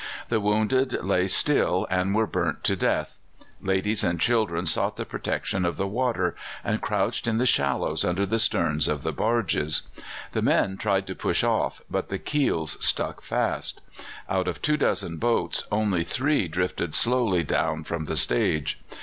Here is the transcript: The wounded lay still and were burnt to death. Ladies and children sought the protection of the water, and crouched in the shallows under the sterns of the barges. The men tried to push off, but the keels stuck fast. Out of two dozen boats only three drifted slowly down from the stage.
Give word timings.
The 0.29 0.39
wounded 0.39 0.93
lay 1.03 1.27
still 1.27 1.85
and 1.91 2.15
were 2.15 2.25
burnt 2.25 2.63
to 2.63 2.75
death. 2.75 3.19
Ladies 3.61 4.03
and 4.03 4.19
children 4.19 4.65
sought 4.65 4.97
the 4.97 5.05
protection 5.05 5.63
of 5.63 5.77
the 5.77 5.85
water, 5.85 6.35
and 6.63 6.81
crouched 6.81 7.27
in 7.27 7.37
the 7.37 7.45
shallows 7.45 8.03
under 8.03 8.25
the 8.25 8.39
sterns 8.39 8.87
of 8.87 9.03
the 9.03 9.11
barges. 9.11 9.83
The 10.31 10.41
men 10.41 10.77
tried 10.77 11.05
to 11.05 11.13
push 11.13 11.43
off, 11.43 11.83
but 11.87 12.09
the 12.09 12.17
keels 12.17 12.83
stuck 12.83 13.21
fast. 13.21 13.81
Out 14.27 14.47
of 14.47 14.59
two 14.59 14.75
dozen 14.75 15.17
boats 15.17 15.65
only 15.71 16.03
three 16.03 16.47
drifted 16.47 16.95
slowly 16.95 17.43
down 17.43 17.83
from 17.83 18.05
the 18.05 18.15
stage. 18.17 18.81